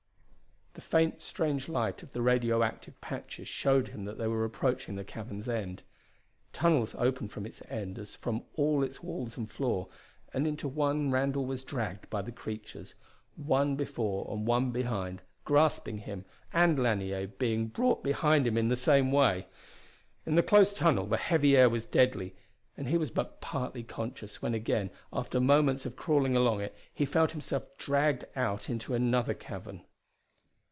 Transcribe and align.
The 0.73 0.97
faint, 0.97 1.21
strange 1.21 1.67
light 1.67 2.01
of 2.01 2.13
the 2.13 2.21
radio 2.21 2.63
active 2.63 2.99
patches 3.01 3.47
showed 3.49 3.89
him 3.89 4.05
that 4.05 4.17
they 4.17 4.25
were 4.25 4.45
approaching 4.45 4.95
the 4.95 5.03
cavern's 5.03 5.49
end. 5.49 5.83
Tunnels 6.53 6.95
opened 6.97 7.33
from 7.33 7.45
its 7.45 7.61
end 7.67 7.99
as 7.99 8.15
from 8.15 8.45
all 8.55 8.81
its 8.81 9.03
walls 9.03 9.35
and 9.35 9.51
floor, 9.51 9.89
and 10.33 10.47
into 10.47 10.69
one 10.69 11.11
Randall 11.11 11.45
was 11.45 11.65
dragged 11.65 12.09
by 12.09 12.21
the 12.21 12.31
creatures, 12.31 12.95
one 13.35 13.75
before 13.75 14.25
and 14.33 14.47
one 14.47 14.71
behind, 14.71 15.21
grasping 15.43 15.99
him, 15.99 16.23
and 16.53 16.79
Lanier 16.81 17.27
being 17.27 17.67
brought 17.67 18.01
behind 18.01 18.47
him 18.47 18.57
in 18.57 18.69
the 18.69 18.77
same 18.77 19.11
way. 19.11 19.47
In 20.25 20.35
the 20.35 20.41
close 20.43 20.73
tunnel 20.73 21.05
the 21.05 21.17
heavy 21.17 21.57
air 21.57 21.69
was 21.69 21.83
deadly, 21.83 22.33
and 22.77 22.87
he 22.87 22.97
was 22.97 23.11
but 23.11 23.41
partly 23.41 23.83
conscious 23.83 24.41
when 24.41 24.53
again, 24.53 24.89
after 25.11 25.41
moments 25.41 25.85
of 25.85 25.97
crawling 25.97 26.35
along 26.37 26.61
it, 26.61 26.73
he 26.93 27.03
felt 27.05 27.31
himself 27.33 27.77
dragged 27.77 28.23
out 28.37 28.69
into 28.69 28.93
another 28.93 29.33
cavern. 29.33 29.83